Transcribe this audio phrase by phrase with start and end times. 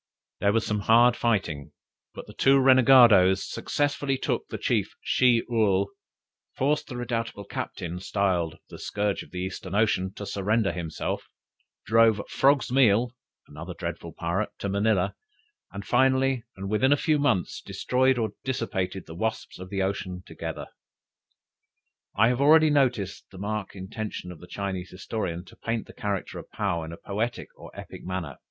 [0.39, 1.73] There was some hard fighting,
[2.15, 5.89] but the two renegadoes successively took the chief Shih Url,
[6.55, 11.27] forced the redoubtable captain, styled "The scourge of the Eastern Ocean" to surrender himself,
[11.85, 13.13] drove "Frog's Meal,"
[13.47, 15.13] another dreadful pirate, to Manilla,
[15.71, 20.13] and finally, and within a few months, destroyed or dissipated the "wasps of the ocean"
[20.27, 20.65] altogether.
[22.15, 26.39] I have already noticed the marked intention of the Chinese historian, to paint the character
[26.39, 28.39] of Paou in a poetical or epic manner.